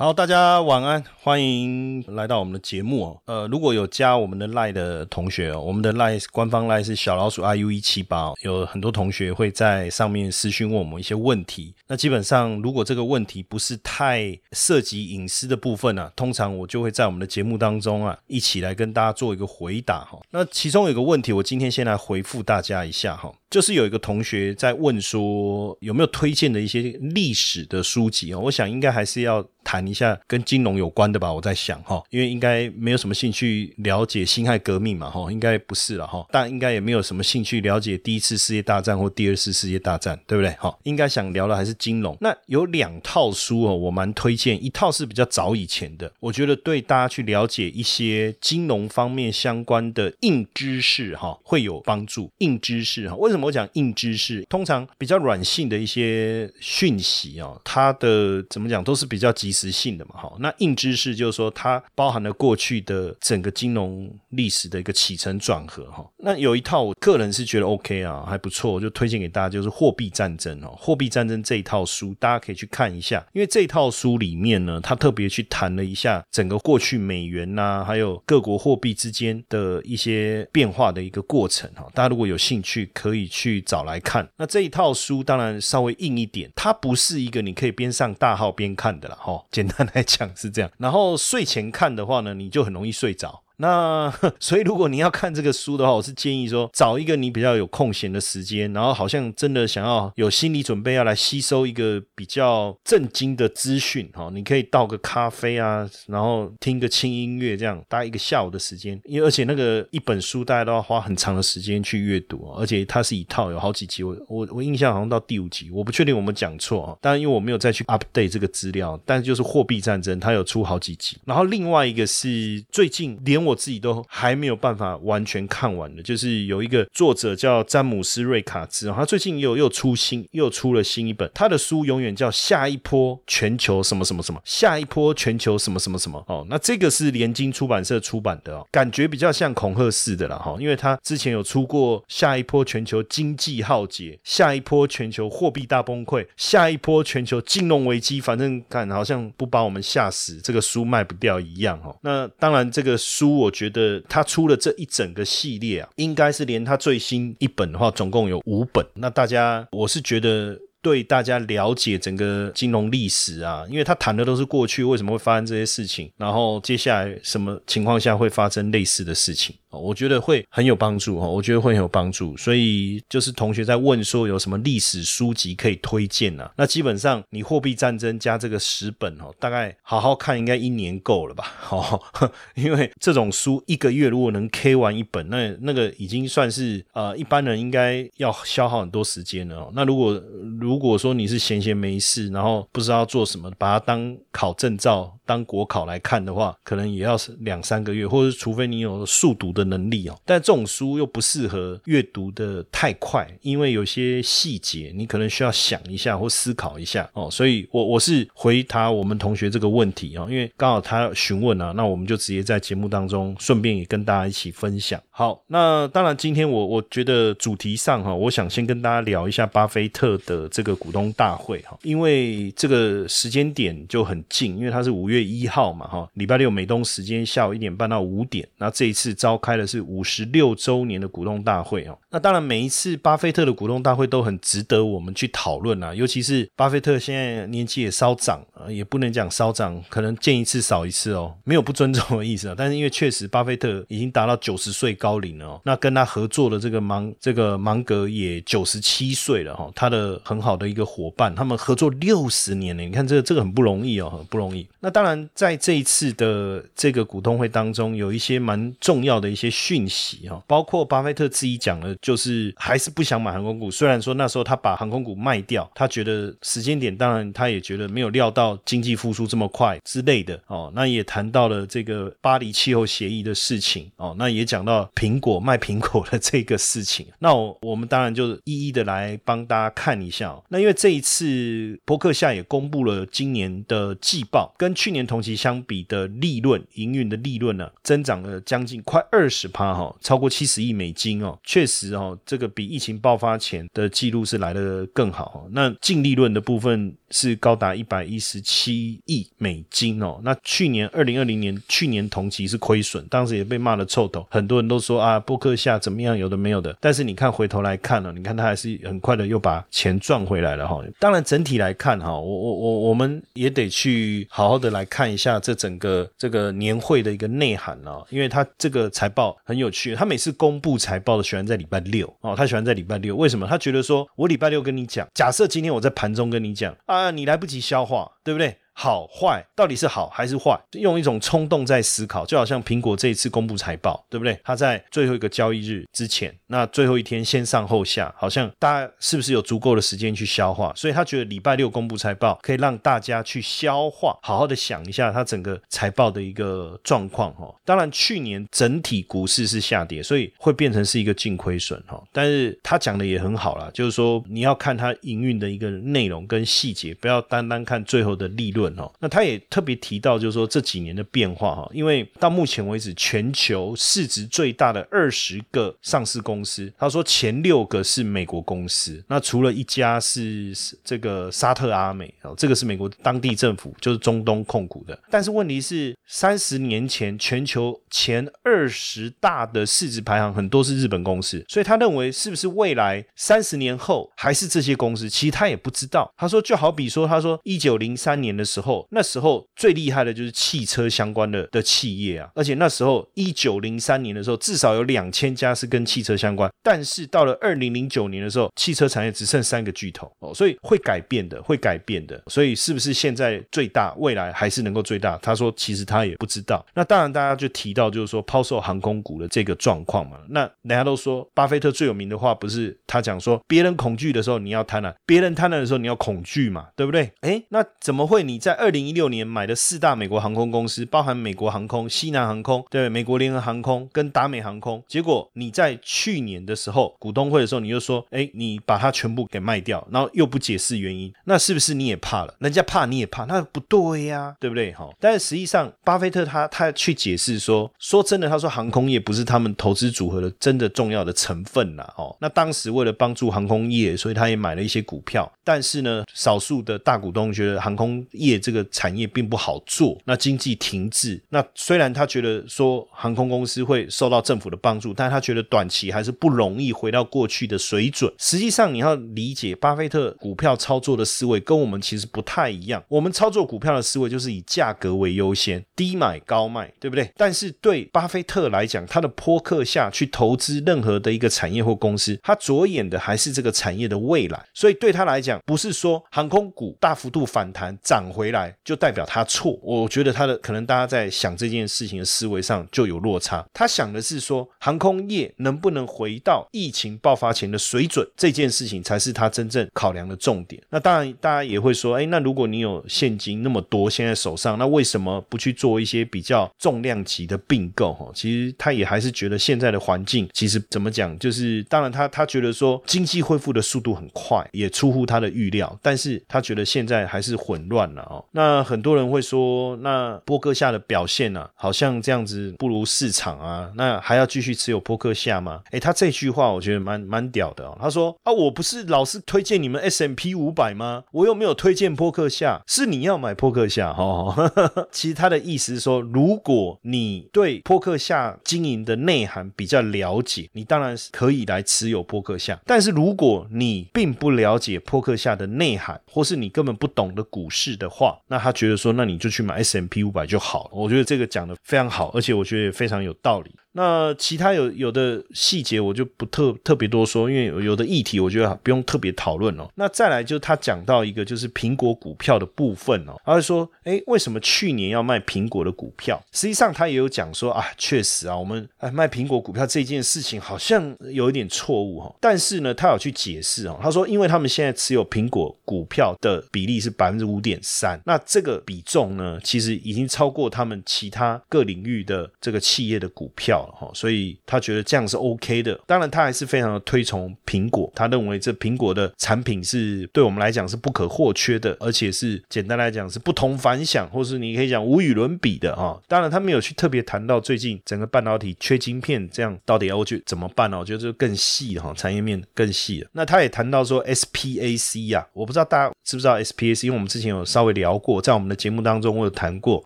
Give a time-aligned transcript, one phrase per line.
[0.00, 3.20] 好，大家晚安，欢迎来到我们的节目哦。
[3.26, 11.74] 呃，如果有加我们的赖的同学哦，我们的赖官方赖是小老鼠 iu 一七八，有很多同学会在上面私讯问我们一些问题。
[11.86, 20.18] 那基本上，如果这个问题不是太涉及隐私的部分呢，通常我就会在我们的节目当中啊，一起来跟大家做一个回答哈。
[20.30, 23.30] 那其中有个问题，我今天先来回复大家一下哈。
[23.50, 28.38] 就是有一个同学在问说，有没有推荐的一些历史的书籍哦？
[28.38, 31.32] 我想应该还是要谈一下跟金融有关的吧。
[31.32, 36.24] 我在想哈，因为应该没有什么兴趣了解辛亥革命嘛哈，应该不是了哈。
[36.30, 40.52] 但应该也没有什么兴趣了解第一次世界大战或第二次世界大战，对不对？
[40.52, 42.16] 哈，应该想聊的还是金融。
[42.20, 52.30] 那有两套书哦，我蛮推荐，一套是比较早以前的，我觉得对大家去了解一些金融方面相关的硬知识哈，会有帮助。
[52.38, 53.39] 硬知识哈，为什么？
[53.42, 60.32] 我讲硬知识，通常比较软性的一些讯息哦，它的怎么讲都是比较及时性的嘛，哈。
[60.38, 66.04] 那硬知识就是说，它包含了过去的整个金融历史的一个起承转合，哈。
[66.18, 81.86] 那有一套我个人是觉得 OK 啊，还不错，我就推荐给大家，就是货币战争哦，货币战争这一套书，大家可以去看一下，因为这套书里面呢，它特别去谈了一下整个过去美元呐，还有各国货币之间的一些变化的一个过程，哈。
[81.94, 83.29] 大家如果有兴趣，可以。
[83.30, 89.46] 去找来看，那这一套书当然稍微硬一点，它不是一个你可以边上大号边看的了哈。
[89.50, 93.42] 简单来讲是这样，然后睡前看的话呢，你就很容易睡着。
[93.60, 94.10] 那
[94.40, 108.98] 所以，如果你要看这个书的话，我是建议说找一个你比较有空闲的时间，然后好像真的想要有心理准备要来吸收一个比较震惊的资讯哈，你可以倒个咖啡啊，然后听个轻音乐，这样大概一个下午的时间。
[109.04, 116.96] 因为而且那个一本书大家都要花很长的时间去阅读，而且它是一套有好几集，我我我印象好像到第五集，我不确定我们讲错啊。
[117.02, 123.49] 当然，因为我没有再去 update 这个资料，但是就是货币战争它有出好几集，然后另外一个是最近连我。
[123.50, 151.96] 我自己都还没有办法完全看完的，就是有一个作者叫詹姆斯瑞卡兹，他最近又又出新又出了新一本，他的书永远叫下一波全球什么什么什么，下一波全球什么什么什么哦，那这个是联经出版社出版的哦，感觉比较像恐吓式的了哈，因为他之前有出过下一波全球经济浩劫，下一波全球货币大崩溃，下一波全球金融危机，反正看好像不把我们吓死，这个书卖不掉一样哦。
[152.02, 153.39] 那当然这个书。
[153.40, 158.84] 我觉得他出了这一整个系列啊，应该是连他最新一本的话，总共有五本。
[158.94, 169.54] 那大家，我是觉得对大家了解整个金融历史啊，因为他谈的都是过去为什么会发生这些事情，然后接下来什么情况下会发生类似的事情。
[169.70, 176.50] 哦我觉得会很有帮助哈，我觉得会很有帮助，所以就是同学在问说有什么历史书籍可以推荐呢？
[176.56, 181.52] 那基本上你货币战争加这个十本哦，大概好好看应该一年够了吧？
[181.70, 182.00] 哦，
[182.54, 189.70] 因为这种书一个月如果能 K 完一本，那那个已经算是呃一般人应该要消耗很多时间了。
[189.72, 190.20] 那如果
[190.60, 199.59] 如果说你是闲闲没事，然后不知道做什么，把它当考证照、当国考来看的话，可能也要两三个月，或者除非你有速读的。
[199.60, 207.28] 的能力哦，但这种书又不适合阅读的太快，因为有些细节你可能需要想一下或思考一下哦。
[207.30, 215.00] 所以，我我是回答我们同学这个问题哦，因为刚好他询问啊，那我们就直接在节目当中顺便也跟大家一起分享。
[215.10, 229.49] 好，那当然今天我我觉得主题上哈，我想先跟大家聊一下巴菲特的这个股东大会哈，因为这个时间点就很近，因为它是五月一号嘛哈，礼拜六美东时间下午一点半到五点，那这一次召开。
[229.50, 231.98] 开的是五十六周年的股东大会哦。
[232.10, 242.54] 那当然，每一次巴菲特的股东大会都很值得我们去讨论啊，尤其是巴菲特现在年纪也稍长啊，也不能讲稍长，可能见一次少一次哦，没有不尊重的意思啊。
[242.56, 254.66] 但是因为确实巴菲特已经达到九十岁高龄了哦，那跟他合作的这个芒这个芒格也九十七岁了哈，他的很好的一个伙伴，他们合作六十年了，你看这个这个很不容易哦，很不容易。
[254.80, 263.70] 那当然在这一次的这个股东会当中，有一些蛮重要的一些讯息哈，包括巴菲特自己讲的，就是还是不想买航空股。
[263.70, 270.70] 虽然说那时候他把航空股卖掉，他觉得时间点，当然他也觉得没有料到经济复苏这么快之类的哦。
[270.74, 277.06] 那也谈到了这个巴黎气候协议的事情哦，那也讲到苹果卖苹果的这个事情。
[277.20, 280.36] 那我我们当然就一一的来帮大家看一下。
[280.48, 295.46] 那因为这一次伯克夏也公布了今年的季报，跟去年同期相比的利润营运的利润呢，增长了将近快二十趴哈，超过七十亿美金哦，确实哦，这个比疫情爆发前的记录是来的更好。
[295.52, 300.20] 那净利润的部分是高达一百一十七亿美金哦。
[300.22, 306.76] 那去年二零二零年去年同期是亏损，当时也被骂的臭头，很多人都说啊，波克夏怎么样，有的没有的。
[306.80, 310.82] 但是你看回头来看了，你看他还是很快的又把钱赚回来了哈。
[310.98, 323.46] 当然整体来看哈，我我我我们也得去好好的来看一下这整个这个年会的一个内涵啊，因为他这个财报很有趣，他每次公布财报的喜欢在礼拜六哦，他喜欢在礼拜六，为什么？
[323.46, 328.58] 他觉得说我礼拜六跟你讲，假设今天我在盘中跟你讲啊，你来不及消化，对不对？
[328.80, 330.58] 好坏到底是好还是坏？
[330.72, 334.40] 用一种冲动在思考，就好像苹果这一次公布财报，对不对？
[334.42, 340.72] 他在最后一个交易日之前，那最后一天先上后下，好像大家是不是有足够的时间去消化？
[340.74, 347.54] 所以他觉得礼拜六公布财报可以让大家去消化，好好的想一下他整个财报的一个状况哈。
[347.66, 352.02] 当然，去年整体股市是下跌，所以会变成是一个净亏损哈。
[352.12, 358.69] 但是他讲的也很好啦，就是说你要看它营运的一个内容跟细节，不要单单看最后的利润。
[358.98, 370.52] 那他也特别提到，就是说这几年的变化哈，因为到目前为止，全球市值最大的二十个上市公司，他说前六个是美国公司，那除了一家是
[370.84, 374.98] 这个沙特阿美哦，这个是美国当地政府，就是中东控股的。
[375.10, 385.08] 但是问题是，三十年前全球前二十大的市值排行很多是日本公司，所以他认为是不是未来三十年后还是这些公司？
[385.08, 386.12] 其实他也不知道。
[386.16, 388.86] 他说就好比说，他说一九零三年的时候。
[388.90, 396.50] 那时候最厉害的就是汽车相关的的企业啊，而且那时候一九零三年的时候，至少有两千家是跟汽车相关。
[396.62, 402.20] 但是到了二零零九年的时候，汽车产业只剩三个巨头哦，所以会改变的，会改变的。
[402.26, 405.16] 所以是不是现在最大，未来还是能够最大？
[405.22, 406.64] 他说其实他也不知道。
[406.74, 410.18] 那当然，大家就提到就是说抛售航空股的这个状况嘛。
[410.28, 417.10] 那大家都说，巴菲特最有名的话不是他讲说，别人恐惧的时候你要贪婪，别人贪婪的时候你要恐惧嘛，对不对？
[417.20, 418.60] 哎，那怎么会你在？
[418.60, 424.82] 二零一六年买的四大美国航空公司，包含美国航空、西南航空、对美国联合航空跟达美航空。
[424.86, 432.34] 结果你在去年的时候股东会的时候，你就说，哎，你把它全部给卖掉，然后又不解释原因，那是不是你也怕了？
[432.40, 434.72] 人家怕你也怕，那不对呀，对不对？
[434.72, 441.94] 好，但是实际上，巴菲特他他去解释说，说真的，他说航空业不是他们投资组合的真的重要的成分啦。
[441.96, 445.30] 哦，那当时为了帮助航空业，所以他也买了一些股票。
[445.50, 451.20] 但是呢，少数的大股东觉得航空业这个产业并不好做，那经济停滞。
[451.30, 458.12] 那虽然他觉得说航空公司会受到政府的帮助，但他觉得短期还是不容易回到过去的水准。
[458.16, 462.80] 实际上，你要理解巴菲特股票操作的思维跟我们其实不太一样。
[462.86, 467.10] 我们操作股票的思维就是以价格为优先，低买高卖，对不对？
[467.16, 474.40] 但是对巴菲特来讲，他的坡克下去投资任何的一个产业或公司，他着眼的还是这个产业的未来。
[474.54, 478.54] 所以对他来讲，不是说航空股大幅度反弹涨回来。
[478.64, 483.44] 就代表它错，我觉得它的可能大家在想这件事情的思维上就有落差。
[483.52, 490.62] 他想的是说，航空业能不能回到疫情爆发前的水准，这件事情才是他真正考量的重点。
[490.70, 497.92] 那当然，大家也会说，哎，那如果你有现金那么多，现在手上，那为什么不去做一些比较重量级的并购？
[497.92, 508.24] 哈，其实他也还是觉得现在的环境，其实怎么讲，就是当然他他觉得说经济恢复的速度很快，也出乎他的预料，但是他觉得现在还是混乱了哦。
[508.32, 515.62] 那很多人会说，那波克夏的表现呢，好像这样子不如市场啊，那还要继续持有波克夏吗？
[515.70, 517.76] 诶，他这句话我觉得蛮蛮屌的哦。
[517.80, 521.04] 他说啊，我不是老是推荐你们 S M P 五百吗？
[521.12, 524.50] 我又没有推荐波克夏，是你要买波克夏哈。
[524.90, 532.58] 其实他的意思是说，如果你对波克夏经营的内涵比较了解，你当然是可以来持有波克夏。
[532.66, 540.70] 但是如果你并不了解波克下的内涵，或是你根本不懂的股市的话，那他觉得说，那你就去买 S M P 五百就好了。
[540.72, 543.54] 我觉得这个讲的非常好，而且我觉得也非常有道理。
[543.72, 549.68] 那其他有有的细节我就不特特别多说，因为有有的议题我觉得不用特别讨论哦。
[549.76, 556.20] 那再来就是他讲到一个就是苹果股票的部分哦，他说，哎，为什么去年要卖苹果的股票？
[556.32, 562.12] 实际上他也有讲说啊，确实啊，我们哎卖苹果股票这件事情好像有一点错误哈。
[562.20, 573.59] 但是呢，他有去解释哦，他说，因为他们现在持有苹果股票的比例是百分之五点三，那这个比重呢，其实已经超过他们其他各领域的这个企业的股票。
[573.66, 575.78] 哈，所以他觉得这样是 OK 的。
[575.86, 577.90] 当然，他还是非常的推崇苹果。
[577.94, 586.00] 他认为这苹果的产品是对我们来讲是不可或缺的，而且是简单来讲是不同凡响，或是你可以讲无与伦比的哈。
[586.06, 590.78] 当然，他没有去特别谈到最近整个半导体缺晶片，这样到底要去怎么办呢？
[590.78, 593.08] 我觉得就更细哈，产业面更细了。
[593.12, 599.84] 那他也谈到说 SPAC 呀，我不知道大家知不知道 SPAC，因为我们之前有稍微聊过，在我们的节目当中我有谈过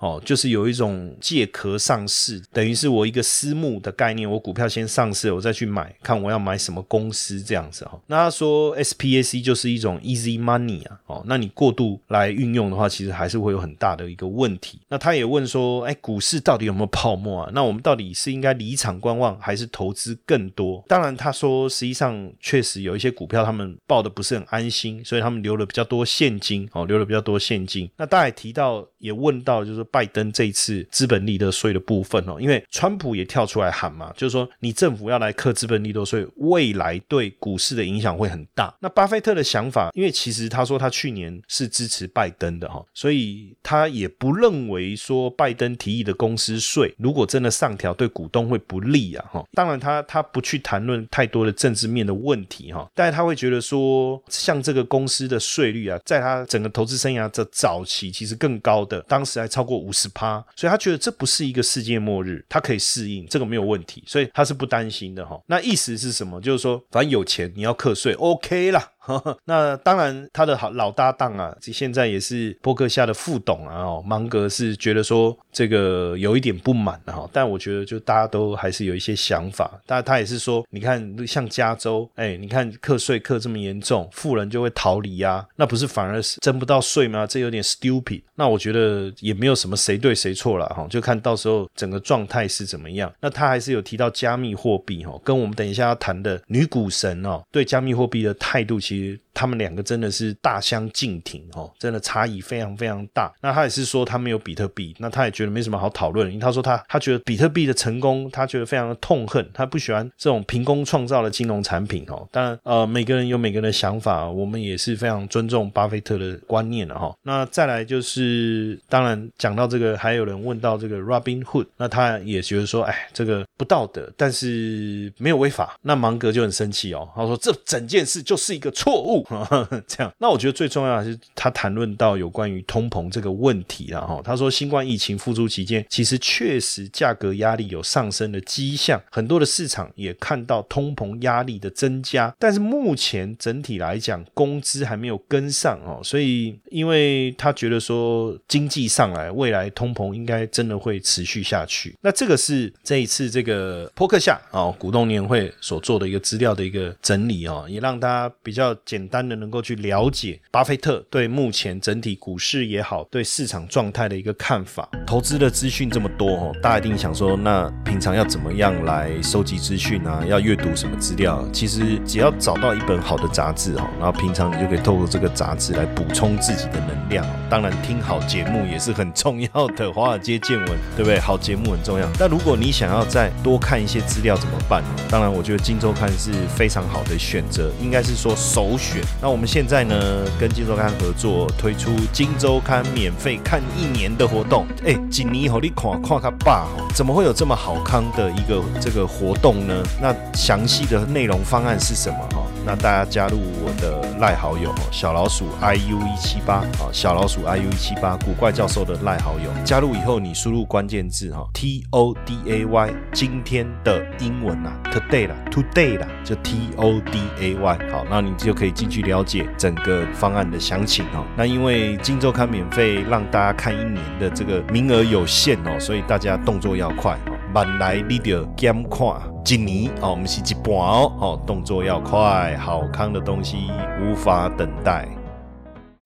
[0.00, 3.52] 哦，就是有一种借壳上市，等于是我一个私。
[3.52, 8.00] 募的概念，我股票先上市，我再去买，看我要买什么公司这样子哈。
[8.06, 14.80] 那他说 SPAC 就是一种 easy money 啊，哦，那你过度来运用的话，其实还是会有很大的一个问题。
[14.88, 17.50] 那他也问说，哎，股市到底有没有泡沫啊？
[17.54, 20.84] 那我们到底是应该离场观望，还是投资更多？
[20.88, 27.90] 当然，他说实际上确实有一些股票他们报的不是很安心，所以他们留了比较多现金哦，留了比较多现金。
[27.96, 33.62] 那大家也提到，也问到就是拜登这一次资本利得税的部分哦，因为川普也跳出出。
[33.62, 38.74] 来喊嘛，就是说你政府要来克资本利多税，未来对股市的影响会很大。
[38.80, 49.44] 那巴菲特的想法，因为其实他说他去年是支持拜登的哈，所以他也不认为说拜登提议的公司税如果真的上调，对股东会不利啊哈。
[49.52, 63.41] 当然他他不去谈论太多的政治面的问题哈，但是他会觉得说，像这个公司的税率啊，在他整个投资生涯的早期其实更高的，当时还超过五十趴，所以他觉得这不是一个世界末日，他可以适应这。
[63.44, 65.40] 没有问题，所以他是不担心的哈。
[65.46, 66.40] 那意思是什么？
[66.40, 68.91] 就是说，反正有钱你要课税，OK 啦。
[69.44, 73.82] 那当然，他的好老搭档啊，现在也是波克夏的副董啊。
[73.82, 77.28] 哦，芒格是觉得说这个有一点不满啊。
[77.32, 79.80] 但我觉得，就大家都还是有一些想法。
[79.86, 85.46] 但他也是说，你看像加州，哎，你看课税课这么严重，富人就会逃离呀。
[85.56, 87.26] 那不是反而是征不到税吗？
[87.26, 88.22] 这有点 stupid。
[88.34, 93.12] 那我觉得也没有什么谁对谁错了哈，就看到时候整个状态是怎么样。
[93.20, 98.78] 那他还是有提到加密货币哈，跟我们等一下要谈的女股神哦，对加密货币的态度。
[98.82, 103.32] 其其实他们两个真的是大相径庭哦，真的差异非常非常大。
[103.40, 106.28] 那他也是说他没有比特币，那他也觉得没什么好讨论。
[106.28, 112.28] 因为他说他他觉得比特币的成功，他觉得非常的痛恨，他不喜欢这种凭空创造的金融产品哦。
[112.30, 117.14] 当然呃，每个人有每个人的想法，我们也是非常尊重巴菲特的观念的哈。
[117.22, 125.78] 那再来就是当然讲到这个，还有人问到这个 Robin Hood，那他也觉得说，哎，这个不道德，但是没有违法。
[125.80, 128.70] 那芒格就很生气哦，他说这整件事就是一个。
[128.82, 129.24] 错误，
[129.86, 130.12] 这样。
[130.18, 134.20] 那我觉得最重要的是他谈论到有关于通膨这个问题了哈。
[134.24, 142.34] 他说，新冠疫情复苏期间，其实确实价格压力有上升的迹象，很多的市场也看到通膨压力的增加。
[142.40, 151.96] 但是目前整体来讲，工资还没有跟上哦，所以因为他觉得说经济上来，未来通膨应该真的会持续下去。
[152.00, 158.82] 那这个是这一次这个扑克夏哦股东年会所做的一个资料的一个整理哦，也让大家比较。
[158.92, 164.86] 简单的能够去了解巴菲特对目前整体股市也好，对市场状态的一个看法。
[165.06, 170.22] 投资的资讯这么多哦，大家一定想说，那平常要怎么样来收集资讯啊？
[170.26, 171.42] 要阅读什么资料？
[171.52, 177.24] 其实只要找到一本好的杂志哦，然后平常你就可以透过这个杂志来补充自己的能量。
[177.48, 179.90] 当然，听好节目也是很重要的。
[179.90, 181.18] 华尔街见闻，对不对？
[181.18, 182.06] 好节目很重要。
[182.18, 184.82] 但如果你想要再多看一些资料，怎么办？
[185.08, 188.36] 当然，我觉得《金周刊》是非常好的选择，应该是说。
[188.62, 189.02] 首选。
[189.20, 194.66] 那我们现在呢，跟金周刊合作推出金周刊免费看一年的活动。
[194.84, 199.82] 哎，锦尼好你看看他爸，怎么会有这么好康的一个这个活动呢？
[200.00, 202.18] 那详细的内容方案是什么？
[202.32, 202.46] 哈？
[202.64, 209.50] 那大家加入我的赖好友小老鼠 iu 一七八啊，小老鼠 iu 一七八，古怪教授的赖好友。
[209.64, 217.78] 加入以后，你输入关键字哈，t o d a y，今天的英文啊，today 啦，today 啦，就 t o d a y。
[217.90, 221.24] 好，那你就可以进去了解整个方案的详情哦。
[221.36, 227.32] 那因为金周刊免费让大家看一年的这个名额有限哦，所以大家动作要快哦。
[227.52, 233.70] 慢来你就减看一年哦，我们是一半哦，哦，动作要快，好看的东西
[234.00, 235.08] 无法等待。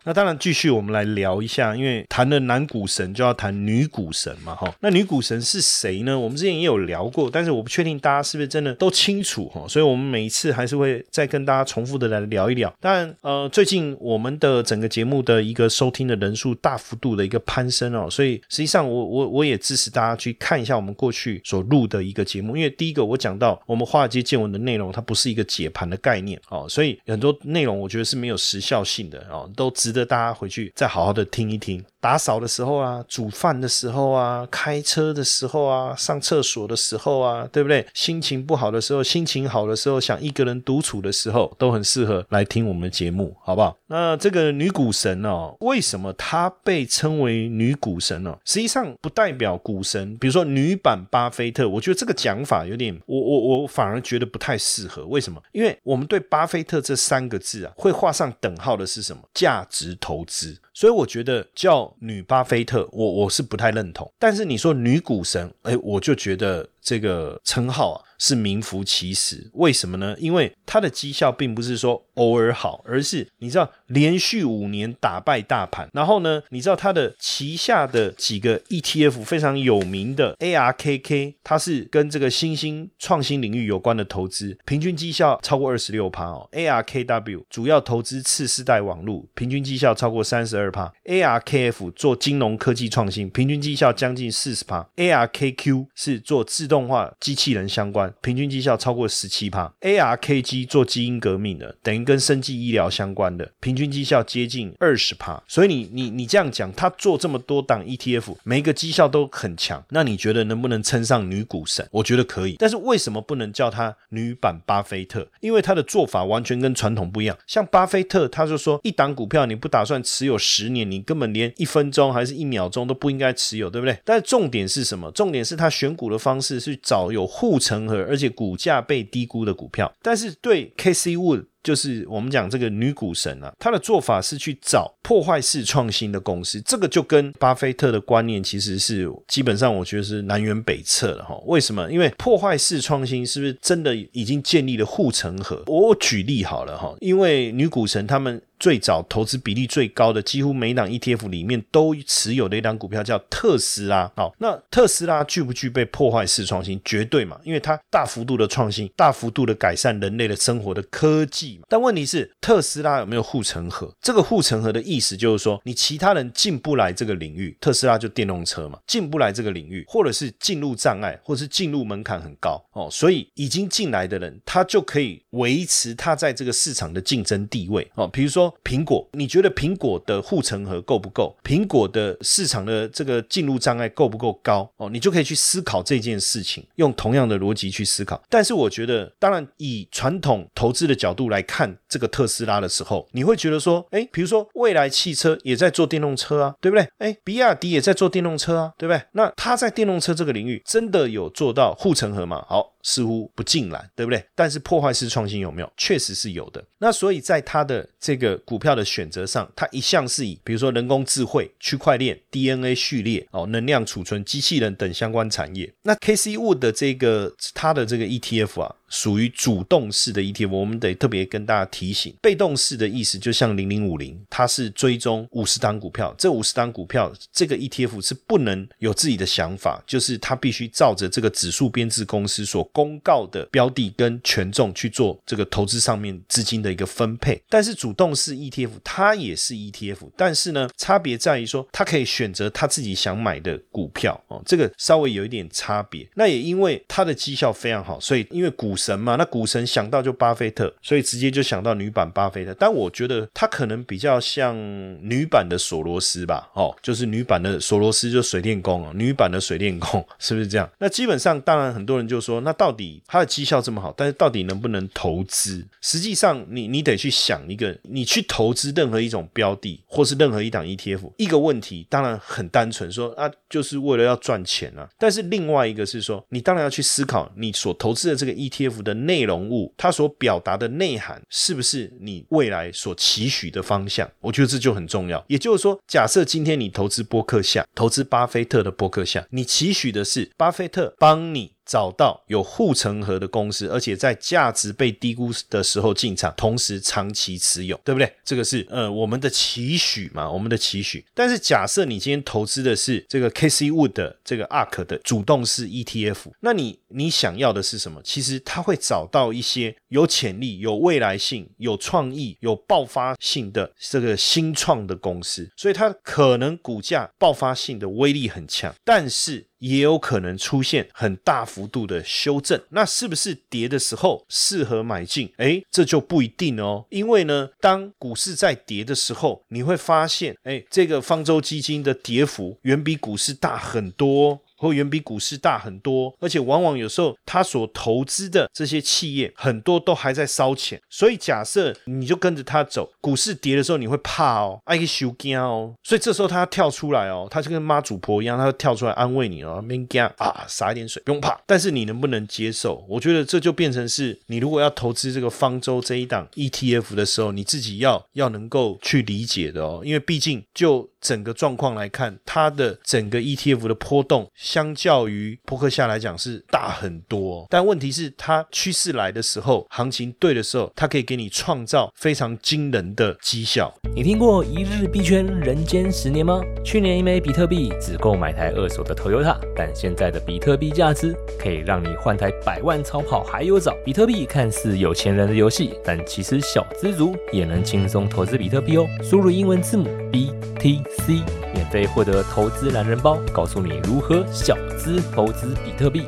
[0.06, 4.72] 那当然，继续我们来聊一下，因为谈了男股神，就要谈女股神嘛，哈。
[4.78, 6.16] 那女股神是谁呢？
[6.16, 9.66] 我们之前也有聊过，但是我不确定大家是不是真的都清楚哈。
[9.68, 12.72] 所以，我们每一次还是会再跟大家重复的来聊一聊。
[12.80, 29.95] 当然，呃，最近我们的整个节目的一个收听的人数大幅度的一个攀升哦，所以实际上我我我也支持大家去看一下我们过去所录的一个节目，因为第一个我讲到我们华尔街见闻的内容，它不是一个解盘的概念哦，所以很多内容我觉得是没有时效性的哦，都值。
[29.96, 31.84] 得大家回去再好好的听一听。
[32.06, 37.84] 打扫的时候啊，煮饭的时候啊，开车的时候啊，上厕所的时候啊，对不对？
[37.94, 43.76] 心情不好的时候，心情好的时候，想一个人独处的时候，都很适合来听我们的节目，好不好？
[43.88, 48.38] 那这个女股神哦，为什么她被称为女股神呢？
[48.44, 55.04] 实际上不代表股神，比如说女版巴菲特，我觉得这个讲法有点，我我我反而觉得不太适合。
[55.06, 55.42] 为什么？
[55.50, 59.20] 因为我们对巴菲特这三个字啊，会画上等号的是什么？
[59.34, 60.56] 价值投资。
[60.72, 64.10] 所以我觉得叫女巴菲特，我我是不太认同。
[64.18, 68.02] 但是你说女股神，哎，我就觉得这个称号啊。
[68.18, 70.16] 是名副其实，为什么呢？
[70.18, 86.48] 因为它的绩效并不是说偶尔好，而是你知道连续五年打败大盘，然后呢，你知道它的旗下的几个 ETF 非常有名的 ARKK，它是跟这个新兴创新领域有关的投资，平均绩效超过二十六趴哦。
[86.52, 90.90] ARKW 主要投资次世代网络，平均绩效超过三十二趴。
[91.04, 94.88] ARKF 做金融科技创新，平均绩效将近四十趴。
[94.96, 98.12] ARKQ 是做自动化机器人相关。
[98.20, 105.40] 平均绩效超过十七帕，ARKG 做基因革命的，等于跟生技医疗相关的，平均绩效接近二十帕。
[105.46, 111.86] 所以你你你这样讲，他做这么多档 ETF，每一个绩效都很强，那你觉得能不能称上女股神？
[111.92, 112.56] 我觉得可以。
[112.58, 115.28] 但是为什么不能叫她女版巴菲特？
[115.40, 117.36] 因为她的做法完全跟传统不一样。
[117.46, 123.98] 像巴菲特，他就说一档股票你不打算持有十年，你根本连一分钟还是一秒钟都不应该持有，对不对？
[124.04, 125.10] 但重点是什么？
[125.12, 127.96] 重点是他选股的方式是找有护城河。
[128.08, 131.46] 而且股价被低估的股票，但是对 K C Wood。
[131.66, 141.36] 就是我们讲这个女股神啊，她的做法是去找破坏式创新的公司，这个就跟巴菲特的观念其实是基本上我觉得是南辕北辙了哈。
[141.46, 141.90] 为什么？
[141.90, 145.60] 因为破坏式创新是不是真的已经建立了护城河？
[145.66, 154.10] 我举例好了哈，因为女股神他们最早投资比例最高的，几乎每档 ETF 里面都持有的一档股票叫特斯拉。
[154.16, 156.80] 好，那特斯拉具不具备破坏式创新？
[156.84, 161.64] 绝对嘛，因为它大幅度的创新，大幅度的改善人类的生活的科技嘛。
[161.68, 163.92] 但问题是，特斯拉有没有护城河？
[164.00, 178.06] 这个护城河的意思就是说，你其他人进不来这个领域，特斯拉就电动车嘛，进不来这个领域，或者是进入障碍，或者是进入门槛很高哦，所以已经进来的人，他就可以维持他在这个市场的竞争地位哦。
[178.08, 181.34] 比如说苹果，你觉得苹果的护城河够不够？
[181.42, 184.90] 苹果的市场的这个进入障碍够不够高哦？
[184.90, 188.22] 你就可以去思考这件事情，用同样的逻辑去思考。
[188.28, 191.42] 但是我觉得，当然以传统投资的角度来。
[191.46, 196.84] 看这个特斯拉的时候，你会觉得说，哎，比如说未来汽车也在做电动车啊，对不对？
[196.98, 199.00] 哎，比亚迪也在做电动车啊，对不对？
[199.12, 202.44] 那他在电动车这个领域真的有做到护城河吗？
[202.48, 202.72] 好。
[202.88, 204.24] 似乎不尽然，对不对？
[204.36, 205.72] 但是破坏式创新有没有？
[205.76, 206.64] 确实是有的。
[206.78, 215.72] 那所以在它的这个股票的选择上，它一向是以比如说人工智慧、区块链、DNA 序列、哦能量储存、机器人等相关产业。
[215.82, 232.66] 那 K C Wood 的这个它的这个 ETF 啊，属于主动式的 ETF，我们得特别跟大家提醒，被动式的意思就像零零五零，它是追踪五十档股票，这五十档股票这个 ETF 是不能有自己的想法，就是它必须照着这个指数编制公司所。
[232.76, 246.06] 公告的标的跟权重去做这个投资上面资金的一个分配，但是主动式 ETF 它也是 ETF，但是呢差别在于说它可以选择他自己想买的股票哦，这个稍微有一点差别。
[246.16, 252.54] 那也因为它的绩效非常好，所以因为股神嘛，那股神想到就巴菲特，所以直接就想到女版巴菲特。
[252.58, 254.56] 但我觉得他可能比较像
[255.00, 260.68] 女版的索罗斯吧，哦，就是女版的索罗斯就水电工哦，女版的水电工 是不是这样？
[260.78, 265.64] 那基本上，当然很多人就说，那到底它的绩效这么好，但是到底能不能投资？
[265.80, 274.88] 实际上，你你得去想一个，你去投资任何一种标的，或是任何一档 ETF，一个问题当然很单纯，说啊，就是为了要赚钱啊。
[274.98, 284.10] 但是另外一个是说，你当然要去思考，你所投资的这个 ETF 的内容物，它所表达的内涵，是不是你未来所期许的方向？
[284.20, 285.24] 我觉得这就很重要。
[285.28, 291.55] 也就是说，假设今天你投资波克夏，投资巴菲特的波克夏，你期许的是巴菲特帮你。
[291.66, 298.10] 找到有护城河的公司，而且在价值被低估的时候进场，同时长期持有，对不对？
[298.24, 301.04] 这个是呃我们的期许嘛，我们的期许。
[301.12, 308.00] 但是假设你今天投资的是这个 K C Wood 的这个 ARK 的主动式 ETF，那你你想要的是什么？
[308.04, 319.48] 其实他会找到一些有潜力、有未来性、有创意、有爆发性的这个新创的公司，所以它可能股价爆发性的威力很强，但是。
[319.58, 325.32] 也有可能出现很大幅度的修正，那是不是跌的时候适合买进？
[325.36, 326.86] 哎，这就不一定哦。
[326.90, 334.40] 因为呢，当股市在跌的时候，你会发现，哎，这个方舟基金的跌幅远比股市大很多。
[334.56, 351.38] 会远比股市大很多，而且往往有时候他所投资的这些企业很多都还在烧钱，所以假设你就跟着他走，股市跌的时候你会怕哦，爱个修惊哦，所以这时候他要跳出来哦，他就跟妈祖婆一样，他要跳出来安慰你哦，别惊啊，洒一点水，不用怕。
[351.46, 352.84] 但是你能不能接受？
[352.88, 360.88] 我觉得这就变成是你如果要投资这个方舟这一档 ETF 的时候，你自己要要能够去理解的哦，因为毕竟就。
[360.98, 367.44] 整个状况来看，它的整个 ETF 的波动，相较于扑克下来讲是大很多。
[367.50, 373.74] 但问题是，它趋势来的时候，行情对的时候，它可以给你创造非常惊人的绩效。
[373.96, 376.40] 你听过一日币圈人间十年吗？
[376.64, 383.76] 去年一枚比特币只够买台二手的 Toyota，但现在的比特币价值可以让你换台百万超跑还有早。
[383.84, 388.86] 比特币看似有钱人的游戏，但其实小资族也能轻松投资比特币哦。
[389.02, 390.76] 输入英文字母 BT。
[391.06, 391.22] C
[391.56, 396.06] 免费获得投资懒人包，告诉你如何小资投资比特币。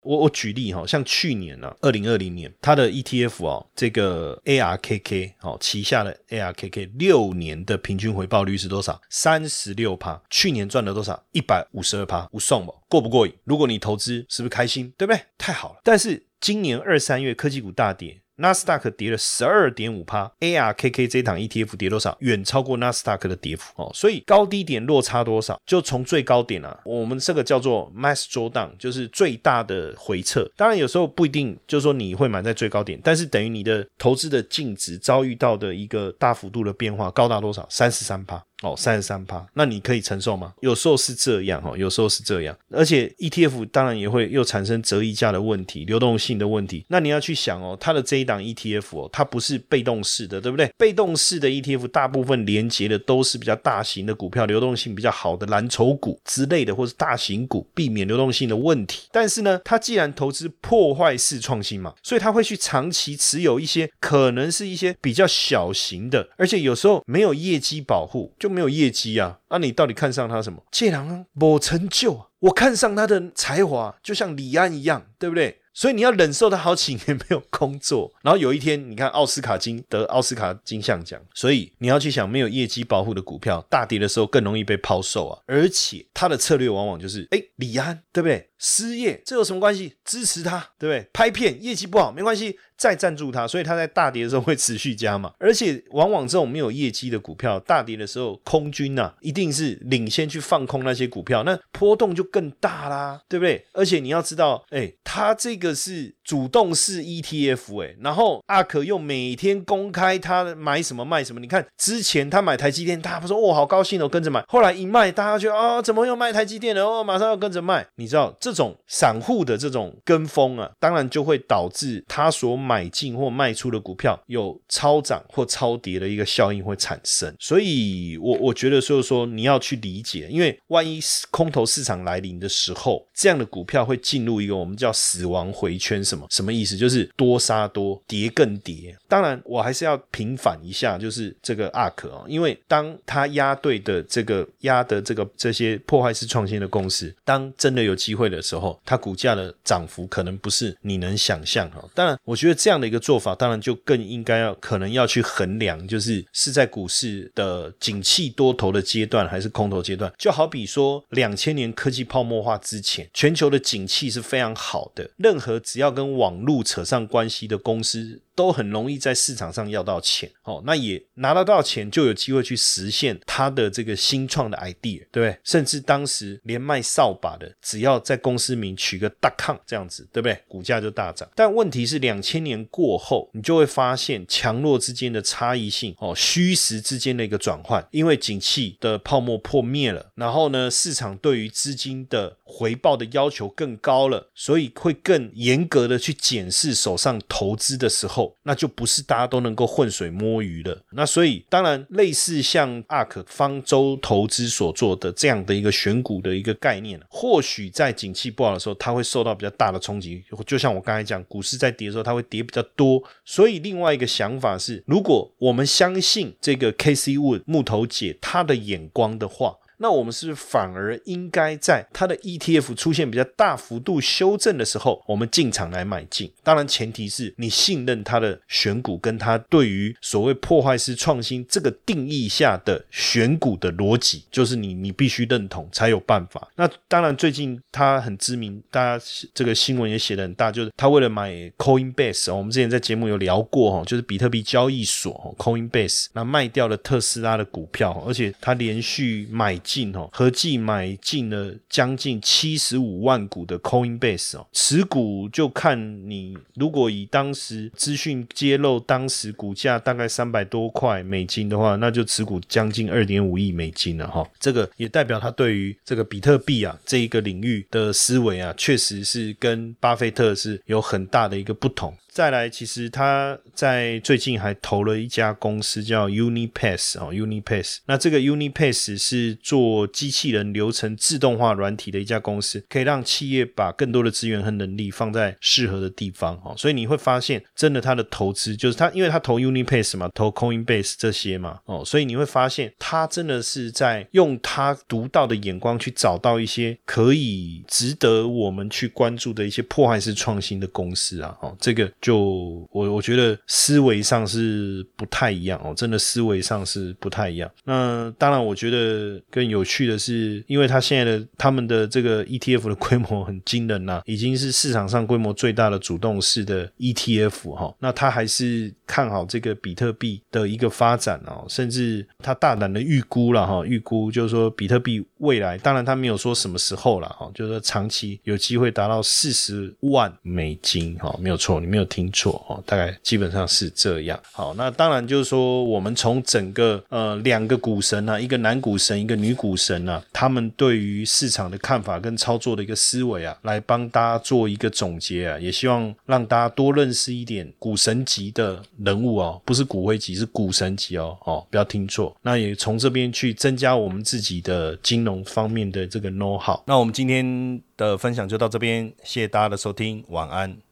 [0.00, 8.98] 我我举例哈，像去年呢，二零二零年，它的 ETF 哦，这个 ARKK 哦旗下的 ARKK 六年的平均回报率是多少？
[9.10, 10.18] 三十六趴。
[10.30, 11.22] 去年赚了多少？
[11.32, 12.22] 一百五十二趴。
[12.32, 12.74] 不送不？
[12.88, 13.34] 过不过瘾？
[13.44, 14.90] 如果你投资，是不是开心？
[14.96, 15.20] 对不对？
[15.36, 15.80] 太好了。
[15.84, 18.21] 但是今年二三月科技股大跌。
[18.36, 22.16] 纳斯达克跌了十二点五帕，ARKK 这档 ETF 跌多少？
[22.20, 23.90] 远超过纳斯达克的跌幅哦。
[23.94, 25.60] 所以高低点落差多少？
[25.66, 30.50] 就从最高点啊，我们这个叫做 Mass Drawdown，就是最大的回撤。
[30.56, 37.66] 当然有时候不一定，就是说你会买在最高点，但是等于你的投资的净值遭遇到的一个大幅度的变化，高达多少？
[37.70, 38.42] 三十三帕。
[38.62, 40.54] 哦，三十三趴，那你可以承受吗？
[40.60, 46.86] 有时候是这样哈，有时候是这样，而且 ETF 当然也会又产生折溢价的问题、流动性的问题。
[46.88, 50.72] 那你要去想哦，它的这一档 ETF 哦，它不是被动式的，对不对？
[50.78, 59.08] 被动式的 ETF 大部分连接的都是比较大型的股票，流动性比较好的蓝筹股之类的，或是大型股，避免流动性的问题。
[59.10, 68.51] 但是呢，它既然投资破坏式创新嘛，所以它会去长期持有一些可能是一些比较小型的，而且有时候没有业绩保护就。
[68.52, 69.38] 没有业绩啊？
[69.48, 70.62] 那你到底看上他什么？
[70.70, 72.26] 借狼某成就！
[72.40, 75.58] 我看上他的才华，就像李安一样，对不对？
[75.74, 85.40] 所以你要忍受他好几年没有工作，然后有一天你看奥斯卡金得奥斯卡金像奖，所以你要去想没有业绩保护的股票，大跌的时候更容易被抛售啊！
[85.46, 88.50] 而且他的策略往往就是，哎，李安对不对？
[88.64, 89.96] 失业这有什么关系？
[90.04, 91.06] 支持他对不对？
[91.12, 92.56] 拍片业绩不好没关系。
[92.74, 103.64] 再赞助他，所以他在大跌的时候会持续加码， 而且往往这种没有业绩的股票，大跌的时候空军呐一定是领先去放空那些股票，那波动就更大啦，对不对？
[103.72, 116.86] 而且你要知道，哎，他这个是主动式 ETF，哎，然后阿可又每天公开他买什么卖什么，你看之前他买台积电，大家不说哦好高兴哦跟着买，后来一卖，大家就啊怎么又卖台积电了？
[116.86, 122.52] 哦马上要跟着卖，你知道这种散户的这种跟风啊，当然就会导致他所。
[122.62, 136.04] 买进或卖出的股票有超涨或超跌的一个效应会产生，所以我我觉得就是说你要去理解，因为万一空头市场来临的时候，这样的股票会进入一个我们叫死亡回圈。
[136.12, 136.26] 什么？
[136.28, 136.76] 什么意思？
[136.76, 138.94] 就是多杀多，跌更跌。
[139.08, 151.82] 当然，我还是要平反一下，就是这个 ARK 哦，因为当他压对的这个压的这个这些破坏式创新的公司，当真的有机会的时候，它股价的涨幅可能不是你能想象哈。
[151.94, 160.12] 当然，我觉得这样的一个做法，当然就更应该要可能要去衡量，就是是在股市的景气多头的阶段，还是空头阶段。
[160.18, 168.22] 就好比说，两千年科技泡沫化之前，全球的景气是非常好的，任何只要跟跟网络扯上关系的公司。
[168.34, 175.38] 都很容易在市场上要到钱，哦，那也拿得到钱，就有机会去实现他的这个新创的 idea，对不对？
[175.44, 180.38] 甚至当时连卖扫把的，只要在公司名取个大康这样子，对不对？
[180.48, 181.28] 股价就大涨。
[181.34, 198.21] 但问题是，两千年过后，你就会发现强弱之间的差异性，哦，虚实之间的一个转换，因为景气的泡沫破灭了，然后呢，市场对于资金的回报的要求更高了，所以会更严格的去检视手上投资的时候。
[198.42, 200.78] 那就不是大家都能够浑水摸鱼了。
[200.92, 210.22] 那所以当然，类似像 ARK 方舟投资所做的这样的一个选股的一个概念，或许在景气不好的时候，它会受到比较大的冲击。
[210.46, 213.02] 就像我刚才讲，股市在跌的时候，它会跌比较多。
[213.24, 219.56] 所以另外一个想法是，如果我们相信这个 KC Wood 木头姐她的眼光的话。
[219.82, 226.30] 那我们是不是反而应该在它的 ETF 出现比较大幅度修正的时候，我们进场来买进？
[226.44, 236.48] 当然，前提是你信任它的选股，跟它对于所谓破坏式创新这个定义下的选股的逻辑，就是你你必须认同才有办法。
[236.54, 249.58] 那当然，最近它很知名，大家这个新闻也写的很大，就是他为了买 Coinbase，我们之前在节目有聊过哈，就是比特币交易所 Coinbase，那卖掉了特斯拉的股票，而且他连续买。
[249.72, 264.28] 进哦，合计买进了将近七十五万股的 Coinbase 哦，持股就看你如果以当时资讯揭露，当时股价大概三百多块美金的话，那就持股将近二点五亿美金了哈。
[264.38, 271.96] 这个也代表他对于这个比特币啊这一个领域的思维啊，确实是跟巴菲特是有很大的一个不同。
[272.12, 277.78] 再来，其实他在最近还投了一家公司叫 Unipass 哦，Unipass。
[277.86, 286.54] 那这个 Unipass 是做机器人流程自动化软体的一家公司，可以让企业把更多的资源和能力放在适合的地方哦。
[286.54, 301.90] 所以你会发现，真的他的投资就是他，因为他投 Unipass 嘛，投 Coinbase 这些嘛哦，所以你会发现他真的是在用他独到的眼光去找到一些可以值得我们去关注的一些破坏式创新的公司啊哦，这个。
[302.02, 307.48] 就我我觉得思维上是不太一样哦，真的思维上是不太一样。
[307.64, 317.72] 那当然，我觉得更有趣的是，因为他现在的他们的这个 ETF 的规模很惊人呐，已经是市场上规模最大的主动式的 ETF 哈。
[317.78, 331.86] 那他还是看好这个比特币的一个发展哦，甚至他大胆的预估了哈，预估就是说比特币未来，当然他没有说什么时候了哈，就是说长期有机会达到四十万美金哈，没有错，你没有。
[331.92, 334.18] 听错哦，大概基本上是这样。
[334.32, 352.16] 好，那当然就是说，我们从整个呃两个股神啊，一个男股神，一个女股神啊，他们对于市场的看法跟操作的一个思维啊，来帮大家做一个总结啊，也希望让大家多认识一点股神级的人物哦，不是股灰级，是股神级哦，哦，不要听错。
[352.22, 356.58] 那也从这边去增加我们自己的金融方面的这个 know how。
[356.64, 360.71] 那我们今天的分享就到这边，谢谢大家的收听，晚安。